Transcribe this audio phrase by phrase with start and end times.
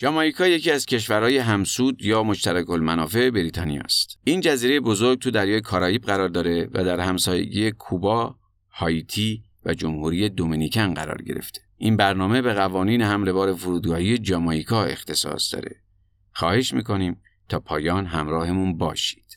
[0.00, 4.18] جامائیکا یکی از کشورهای همسود یا مشترک المنافع بریتانیا است.
[4.24, 8.36] این جزیره بزرگ تو دریای کارائیب قرار داره و در همسایگی کوبا،
[8.70, 11.60] هایتی و جمهوری دومینیکن قرار گرفته.
[11.76, 15.76] این برنامه به قوانین حمل بار فرودگاهی جامائیکا اختصاص داره.
[16.32, 19.27] خواهش می‌کنیم تا پایان همراهمون باشید.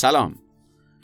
[0.00, 0.34] سلام.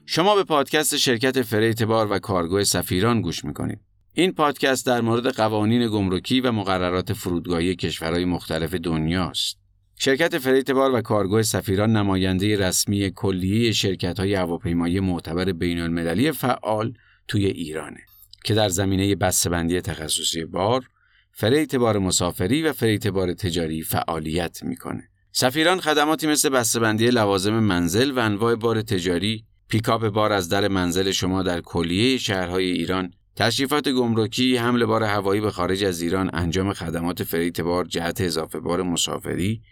[0.06, 3.80] شما به پادکست شرکت freight بار و کارگو سفیران گوش می‌کنید.
[4.12, 9.58] این پادکست در مورد قوانین گمرکی و مقررات فرودگاهی کشورهای مختلف دنیاست.
[9.98, 16.32] شرکت فریت بار و کارگو سفیران نماینده رسمی کلیه شرکت های هواپیمایی معتبر بین المللی
[16.32, 16.94] فعال
[17.28, 18.00] توی ایرانه
[18.44, 20.84] که در زمینه بسته‌بندی تخصصی بار،
[21.32, 25.08] freight بار مسافری و freight بار تجاری فعالیت می‌کنه.
[25.38, 31.10] سفیران خدماتی مثل بسته‌بندی لوازم منزل و انواع بار تجاری، پیکاپ بار از در منزل
[31.10, 36.72] شما در کلیه شهرهای ایران، تشریفات گمرکی، حمل بار هوایی به خارج از ایران، انجام
[36.72, 39.62] خدمات فریت بار جهت اضافه بار مسافری،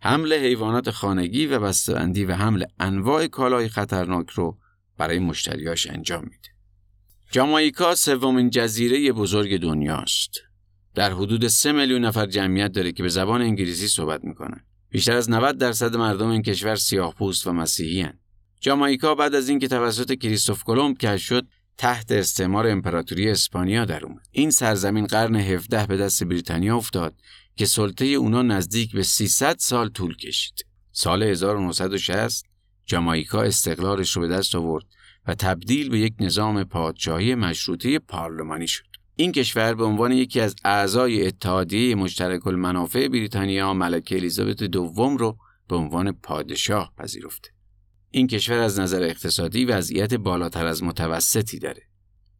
[0.00, 4.58] حمل حیوانات خانگی و بسته‌بندی و حمل انواع کالای خطرناک رو
[4.98, 6.48] برای مشتریاش انجام میده.
[7.30, 10.30] جامائیکا سومین جزیره بزرگ دنیاست.
[10.94, 14.60] در حدود 3 میلیون نفر جمعیت داره که به زبان انگلیسی صحبت می‌کنن.
[14.90, 18.18] بیشتر از 90 درصد مردم این کشور سیاه پوست و مسیحی هن.
[18.60, 21.46] جامائیکا بعد از اینکه توسط کریستوف کلمب کشف شد
[21.78, 24.26] تحت استعمار امپراتوری اسپانیا در اومد.
[24.30, 27.14] این سرزمین قرن 17 به دست بریتانیا افتاد
[27.56, 30.66] که سلطه اونا نزدیک به 300 سال طول کشید.
[30.92, 32.44] سال 1960
[32.86, 34.84] جامائیکا استقلالش رو به دست آورد
[35.26, 38.95] و تبدیل به یک نظام پادشاهی مشروطه پارلمانی شد.
[39.18, 45.38] این کشور به عنوان یکی از اعضای اتحادیه مشترک المنافع بریتانیا ملکه الیزابت دوم رو
[45.68, 47.48] به عنوان پادشاه پذیرفته.
[48.10, 51.82] این کشور از نظر اقتصادی وضعیت بالاتر از متوسطی داره.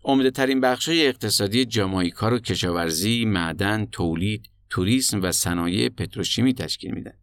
[0.05, 7.15] عمده ترین بخشای اقتصادی جامائیکا رو کشاورزی، معدن، تولید، توریسم و صنایع پتروشیمی تشکیل میدن.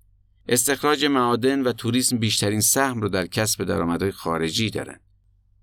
[0.48, 5.02] استخراج معادن و توریسم بیشترین سهم رو در کسب درآمدهای خارجی دارند.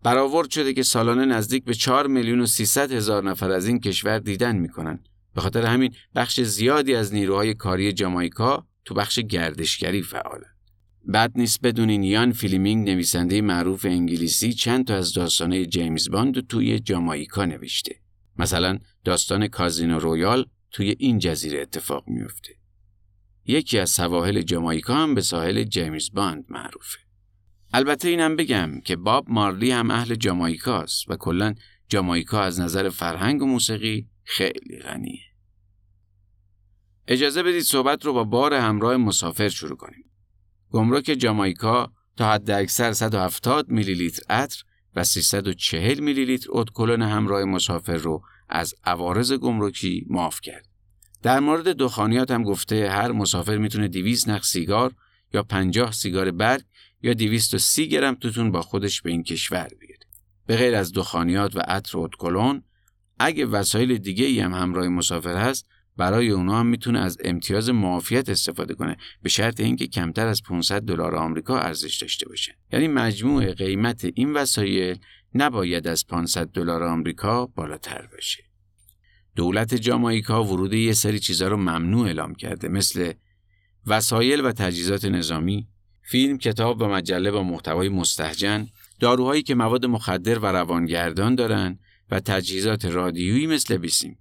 [0.02, 4.19] برآورد شده که سالانه نزدیک به 4 میلیون و 300 هزار نفر از این کشور
[4.19, 4.99] دیدن می‌کنن.
[5.35, 10.50] به خاطر همین بخش زیادی از نیروهای کاری جامائیکا تو بخش گردشگری فعالن.
[11.05, 16.79] بد نیست بدونین یان فلمینگ نویسنده معروف انگلیسی چند تا از داستانای جیمز باند توی
[16.79, 17.96] جامائیکا نوشته.
[18.38, 22.53] مثلا داستان کازینو رویال توی این جزیره اتفاق میفته.
[23.46, 26.99] یکی از سواحل جامائیکا هم به ساحل جیمز باند معروفه.
[27.72, 31.55] البته اینم بگم که باب مارلی هم اهل جامائیکاست و کلا
[31.88, 35.20] جامائیکا از نظر فرهنگ و موسیقی خیلی غنیه.
[37.08, 40.05] اجازه بدید صحبت رو با بار همراه مسافر شروع کنیم.
[40.70, 44.62] گمرک جامائیکا تا حد اکثر 170 میلی لیتر عطر
[44.96, 50.67] و 340 میلی لیتر ادکلون همراه مسافر رو از عوارض گمرکی معاف کرد.
[51.22, 54.94] در مورد دخانیات هم گفته هر مسافر می‌تونه 200 نخ سیگار
[55.34, 56.62] یا 50 سیگار برگ
[57.02, 60.06] یا 230 گرم توتون با خودش به این کشور بیاره.
[60.47, 62.62] به غیر از دخانیات و عطر و ادکلون
[63.19, 65.67] اگه وسایل دیگه ای هم همراه مسافر هست
[65.97, 70.82] برای اونا هم می‌تونه از امتیاز معافیت استفاده کنه به شرط اینکه کمتر از 500
[70.82, 72.56] دلار آمریکا ارزش داشته باشه.
[72.73, 74.99] یعنی مجموع قیمت این وسایل
[75.35, 78.43] نباید از 500 دلار آمریکا بالاتر باشه.
[79.37, 83.12] دولت جامائیکا ورود یه سری چیزا رو ممنوع اعلام کرده مثل
[83.87, 85.69] وسایل و تجهیزات نظامی.
[86.10, 88.66] فیلم، کتاب و مجله با محتوای مستهجن،
[89.00, 91.78] داروهایی که مواد مخدر و روانگردان دارن
[92.10, 94.18] و تجهیزات رادیویی مثل بیسیم.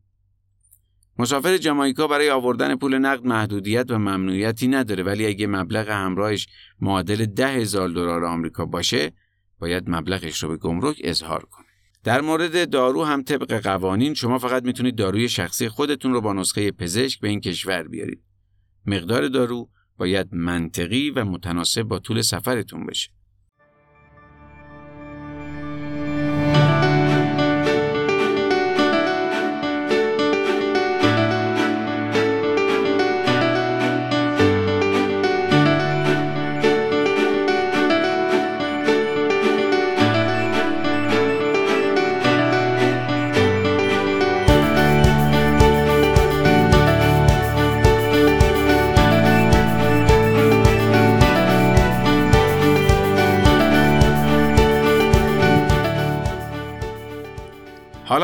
[1.17, 6.47] مسافر جامائیکا برای آوردن پول نقد محدودیت و ممنوعیتی نداره ولی اگه مبلغ همراهش
[6.81, 9.13] معادل ده هزار دلار آمریکا باشه
[9.59, 11.65] باید مبلغش رو به گمرک اظهار کنه.
[12.03, 16.71] در مورد دارو هم طبق قوانین شما فقط می‌تونید داروی شخصی خودتون رو با نسخه
[16.71, 18.21] پزشک به این کشور بیارید.
[18.85, 19.69] مقدار دارو
[19.99, 23.09] باید منطقی و متناسب با طول سفرتون بشه.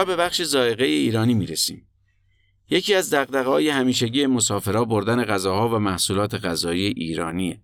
[0.05, 1.87] به بخش زائقه ایرانی می‌رسیم.
[2.69, 7.61] یکی از های همیشگی مسافرها بردن غذاها و محصولات غذایی ایرانیه.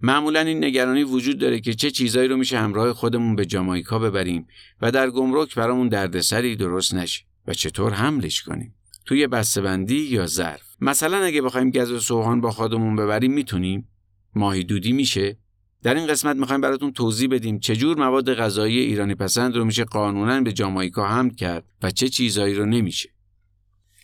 [0.00, 4.46] معمولا این نگرانی وجود داره که چه چیزایی رو میشه همراه خودمون به جامایکا ببریم
[4.80, 8.74] و در گمرک برامون دردسری درست نشه و چطور حملش کنیم.
[9.06, 10.62] توی بسته‌بندی یا ظرف.
[10.80, 13.88] مثلا اگه بخوایم گز و سوهان با خودمون ببریم می‌تونیم؟
[14.34, 15.36] ماهی دودی میشه؟
[15.84, 20.40] در این قسمت می‌خوایم براتون توضیح بدیم چجور مواد غذایی ایرانی پسند رو میشه قانونا
[20.40, 23.08] به جامایکا حمل کرد و چه چیزایی رو نمیشه.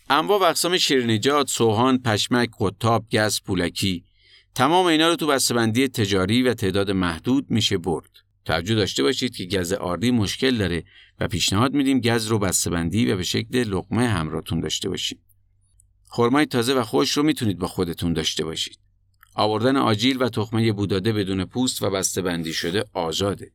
[0.09, 4.03] انواع و اقسام شیرینیجات، سوهان، پشمک، قطاب، گز، پولکی
[4.55, 8.09] تمام اینا رو تو بسته‌بندی تجاری و تعداد محدود میشه برد.
[8.45, 10.83] توجه داشته باشید که گز آردی مشکل داره
[11.19, 15.19] و پیشنهاد میدیم گز رو بسته‌بندی و به شکل لقمه همراهتون داشته باشید.
[16.07, 18.90] خرمای تازه و خوش رو می‌تونید با خودتون داشته باشید.
[19.35, 23.51] آوردن آجیل و تخمه بوداده بدون پوست و بسته بندی شده آزاده.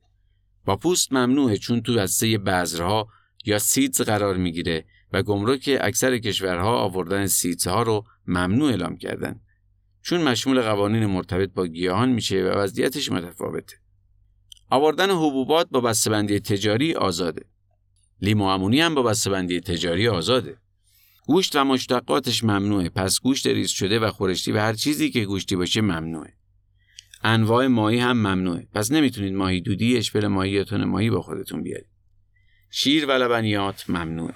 [0.64, 3.08] با پوست ممنوعه چون تو دسته بذرها
[3.44, 7.26] یا سیدز قرار می‌گیره و گمرک اکثر کشورها آوردن
[7.66, 9.40] ها رو ممنوع اعلام کردن.
[10.02, 13.76] چون مشمول قوانین مرتبط با گیاهان میشه و وضعیتش متفاوته.
[14.70, 17.44] آوردن حبوبات با بسته‌بندی تجاری آزاده.
[18.20, 20.56] لیمو هم با بسته‌بندی تجاری آزاده.
[21.26, 22.88] گوشت و مشتقاتش ممنوعه.
[22.88, 26.32] پس گوشت ریز شده و خورشتی و هر چیزی که گوشتی باشه ممنوعه.
[27.22, 28.68] انواع ماهی هم ممنوعه.
[28.74, 31.90] پس نمی‌تونید ماهی دودی اشپل ماهی یا تون ماهی با خودتون بیارید.
[32.70, 34.34] شیر و لبنیات ممنوعه.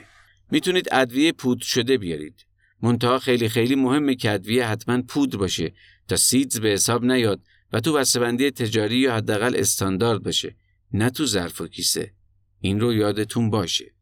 [0.51, 2.47] می‌تونید ادویه پودر شده بیارید.
[2.83, 5.73] منتها خیلی خیلی مهمه که ادویه حتما پودر باشه
[6.09, 7.41] تا سیدز به حساب نیاد
[7.73, 10.57] و تو بسته‌بندی تجاری یا حداقل استاندارد باشه
[10.93, 12.15] نه تو ظرف و کیسه.
[12.61, 13.95] این رو یادتون باشه.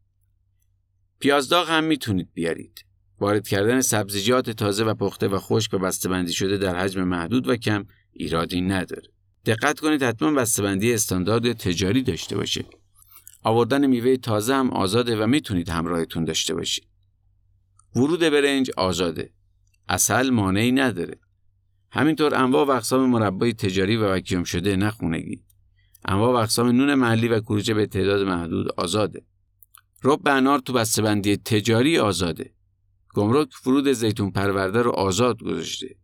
[1.19, 2.85] پیازداغ هم می‌تونید بیارید.
[3.19, 7.55] وارد کردن سبزیجات تازه و پخته و خشک و بسته‌بندی شده در حجم محدود و
[7.55, 9.07] کم ایرادی نداره.
[9.45, 12.65] دقت کنید حتما بسته‌بندی استاندارد تجاری داشته باشه.
[13.43, 16.87] آوردن میوه تازه هم آزاده و می‌تونید همراهتون داشته باشید.
[17.95, 19.29] ورود برنج آزاده.
[19.89, 21.15] اصل مانعی نداره.
[21.91, 25.43] همینطور انواع و اقسام مربای تجاری و وکیوم شده نخونگی.
[26.05, 29.21] انواع و اقسام نون محلی و کوروچه به تعداد محدود آزاده.
[30.03, 32.53] رب انار تو بسته‌بندی تجاری آزاده.
[33.13, 35.95] گمرک فرود زیتون پرورده رو آزاد گذاشته.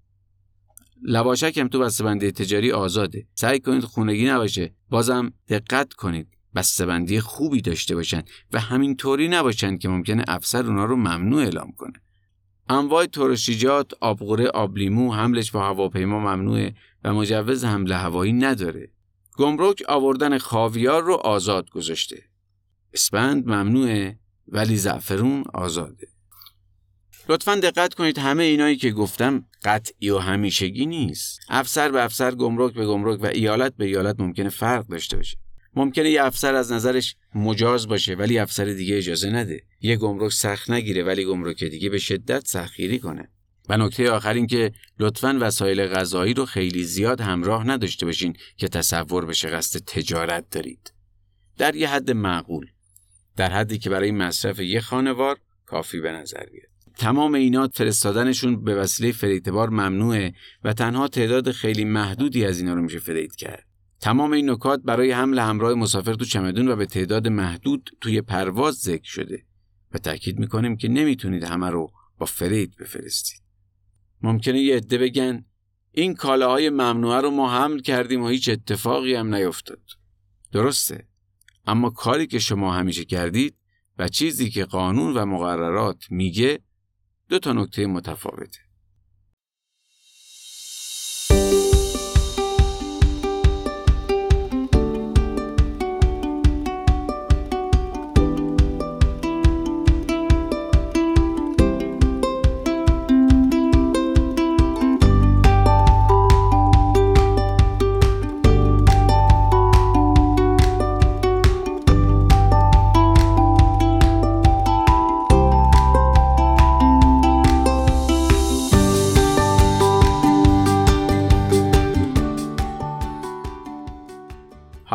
[1.02, 3.28] لواشک هم تو بسته‌بندی تجاری آزاده.
[3.34, 4.76] سعی کنید خونگی نباشه.
[4.90, 6.28] بازم دقت کنید.
[6.56, 8.24] بسته‌بندی خوبی داشته باشن
[8.54, 12.02] و همینطوری نباشن که ممکنه افسر اونا رو ممنوع اعلام کنه.
[12.70, 18.92] انواع ترشیجات، آبغوره، آبلیمو حملش با هواپیما ممنوعه و مجوز حمل هوایی نداره.
[19.38, 22.24] گمرک آوردن خاویار رو آزاد گذاشته.
[22.96, 26.08] اسپند ممنوعه ولی زعفرون آزاده.
[27.30, 31.40] لطفا دقت کنید همه اینایی که گفتم قطعی و همیشگی نیست.
[31.50, 35.38] افسر به افسر گمرک به گمرک و ایالت به ایالت ممکنه فرق داشته باشه.
[35.76, 39.64] ممکنه یه افسر از نظرش مجاز باشه ولی افسر دیگه اجازه نده.
[39.82, 43.32] یه گمرک سخت نگیره ولی گمرک دیگه به شدت سختگیری کنه.
[43.70, 48.68] و نکته آخر این که لطفا وسایل غذایی رو خیلی زیاد همراه نداشته باشین که
[48.68, 50.94] تصور بشه قصد تجارت دارید.
[51.58, 52.66] در یه حد معقول.
[53.36, 56.70] در حدی که برای مصرف یک خانوار کافی به نظر بیاد.
[56.98, 62.82] تمام اینا فرستادنشون به وسیله فریتبار ممنوعه و تنها تعداد خیلی محدودی از اینا رو
[62.82, 63.66] میشه فرید کرد.
[64.00, 68.76] تمام این نکات برای حمل همراه مسافر تو چمدون و به تعداد محدود توی پرواز
[68.76, 69.44] ذکر شده
[69.94, 73.42] و تاکید می‌کنیم که نمی‌تونید همه رو با فرید بفرستید.
[74.22, 75.46] ممکنه یه عده بگن
[75.92, 79.82] این کالاهای ممنوعه رو ما حمل کردیم و هیچ اتفاقی هم نیفتاد.
[80.52, 81.08] درسته.
[81.68, 83.56] اما کاری که شما همیشه کردید
[83.98, 86.60] و چیزی که قانون و مقررات میگه
[87.30, 88.65] دو تا نکته متفاوته.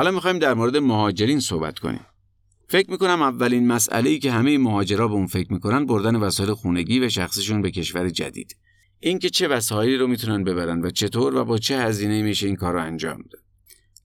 [0.00, 2.07] حالا می‌خوایم در مورد مهاجرین صحبت کنیم.
[2.69, 7.00] فکر می‌کنم اولین مسئله ای که همه مهاجرا به اون فکر می‌کنن بردن وسایل خونگی
[7.00, 8.57] و شخصشون به کشور جدید.
[9.00, 12.73] اینکه چه وسایلی رو می‌تونن ببرن و چطور و با چه هزینه میشه این کار
[12.73, 13.42] رو انجام داد.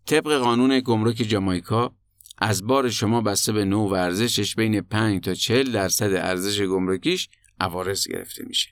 [0.06, 1.96] طبق قانون گمرک جامایکا
[2.38, 8.08] از بار شما بسته به نوع ارزشش بین 5 تا 40 درصد ارزش گمرکیش عوارض
[8.08, 8.70] گرفته میشه.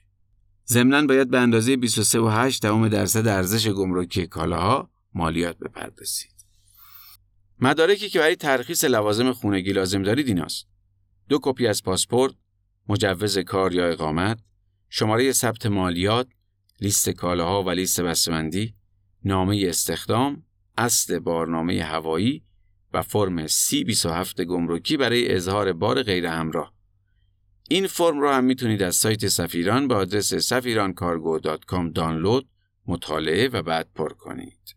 [0.66, 6.33] ضمناً باید به اندازه 23.8 درصد ارزش گمرکی کالاها مالیات بپردازید.
[7.60, 10.66] مدارکی که برای ترخیص لوازم خونگی لازم دارید ایناست.
[11.28, 12.34] دو کپی از پاسپورت،
[12.88, 14.38] مجوز کار یا اقامت،
[14.88, 16.28] شماره ثبت مالیات،
[16.80, 18.74] لیست کالاها و لیست بسته‌بندی،
[19.24, 20.42] نامه استخدام،
[20.78, 22.44] اصل بارنامه هوایی
[22.92, 26.74] و فرم C27 گمرکی برای اظهار بار غیر همراه.
[27.70, 32.48] این فرم را هم می‌تونید از سایت سفیران به آدرس safirancargo.com دانلود،
[32.86, 34.76] مطالعه و بعد پر کنید.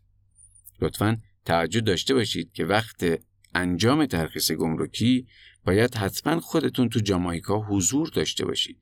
[0.80, 1.18] لطفاً
[1.48, 3.20] توجه داشته باشید که وقت
[3.54, 5.26] انجام ترخیص گمرکی
[5.64, 8.78] باید حتما خودتون تو جامایکا حضور داشته باشید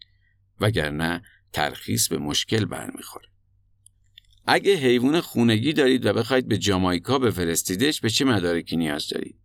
[0.60, 3.28] وگرنه ترخیص به مشکل برمیخوره.
[4.46, 9.36] اگه حیوان خونگی دارید و بخواید به جامایکا بفرستیدش به چه مدارکی نیاز دارید؟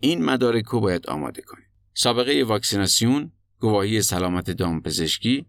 [0.00, 1.68] این مدارک رو باید آماده کنید.
[1.94, 5.46] سابقه واکسیناسیون، گواهی سلامت دامپزشکی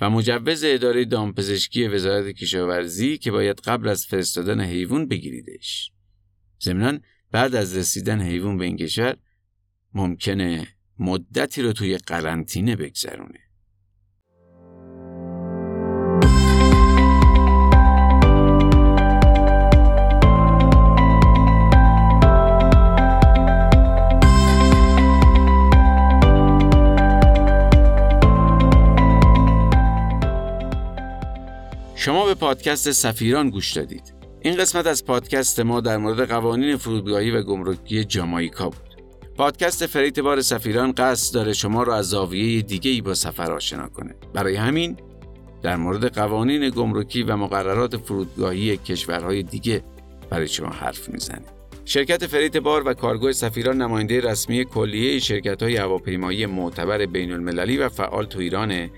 [0.00, 5.92] و مجوز اداره دامپزشکی وزارت کشاورزی که باید قبل از فرستادن حیوان بگیریدش.
[6.62, 6.98] ضمنا
[7.32, 9.16] بعد از رسیدن حیوان به این کشور
[9.94, 13.40] ممکنه مدتی رو توی قرنطینه بگذرونه.
[32.06, 34.15] شما به پادکست سفیران گوش دادید.
[34.46, 38.96] این قسمت از پادکست ما در مورد قوانین فرودگاهی و گمرکی جامایکا بود.
[39.36, 43.88] پادکست freight بار سفیران قصد داره شما را از زاویه دیگه ای با سفر آشنا
[43.88, 44.14] کنه.
[44.34, 44.96] برای همین
[45.62, 49.84] در مورد قوانین گمرکی و مقررات فرودگاهی کشورهای دیگه
[50.30, 51.46] برای شما حرف می‌زنه.
[51.84, 57.76] شرکت freight بار و کارگو سفیران نماینده رسمی کلیه شرکت های هواپیمایی معتبر بین المللی
[57.76, 58.90] و فعال تو ایرانه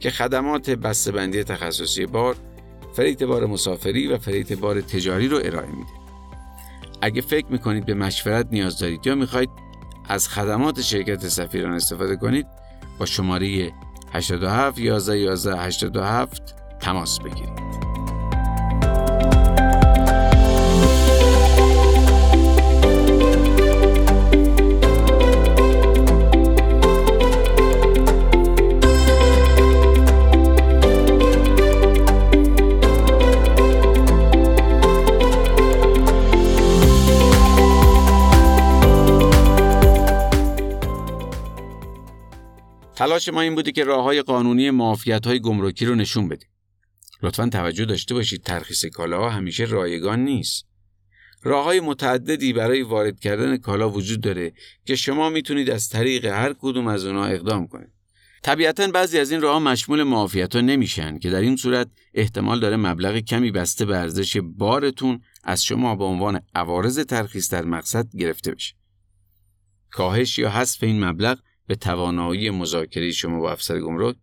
[0.00, 2.36] که خدمات بسته‌بندی تخصصی بار
[2.96, 5.90] فریت بار مسافری و فریت بار تجاری رو ارائه میده.
[7.02, 9.50] اگه فکر می‌کنید به مشورت نیاز دارید یا می‌خواید
[10.08, 12.46] از خدمات شرکت سفیران استفاده کنید
[12.98, 13.72] با شماره
[14.12, 17.85] 87 11 11 87 تماس بگیرید.
[42.96, 46.48] تلاش ما این بوده که راه های قانونی معافیت های گمرکی رو نشون بدیم.
[47.22, 50.66] لطفا توجه داشته باشید ترخیص کالاها همیشه رایگان نیست.
[51.42, 54.52] راه های متعددی برای وارد کردن کالا وجود داره
[54.84, 57.92] که شما می‌تونید از طریق هر کدوم از اونها اقدام کنید.
[58.42, 62.76] طبیعتا بعضی از این راه مشمول معافیت ها نمیشن که در این صورت احتمال داره
[62.76, 68.54] مبلغ کمی بسته به ارزش بارتون از شما به عنوان عوارض ترخیص در مقصد گرفته
[68.54, 68.74] بشه.
[69.90, 74.16] کاهش یا حذف این مبلغ به توانایی مذاکره شما با افسر گمرک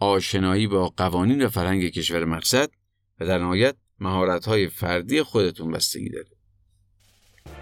[0.00, 2.70] آشنایی با قوانین و فرهنگ کشور مقصد
[3.20, 6.30] و در نهایت مهارت‌های فردی خودتون بستگی داره.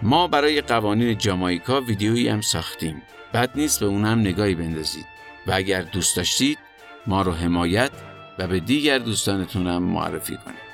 [0.01, 3.01] ما برای قوانین جامایکا ویدیویی هم ساختیم.
[3.33, 5.05] بد نیست به اون هم نگاهی بندازید
[5.47, 6.57] و اگر دوست داشتید
[7.07, 7.91] ما رو حمایت
[8.39, 10.66] و به دیگر دوستانتون هم معرفی کنید.